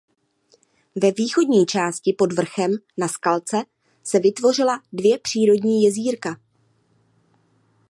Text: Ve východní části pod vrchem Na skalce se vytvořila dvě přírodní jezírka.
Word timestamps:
Ve 0.95 1.11
východní 1.11 1.65
části 1.65 2.13
pod 2.17 2.33
vrchem 2.33 2.71
Na 2.97 3.07
skalce 3.07 3.57
se 4.03 4.19
vytvořila 4.19 4.83
dvě 4.93 5.19
přírodní 5.19 5.83
jezírka. 5.83 6.39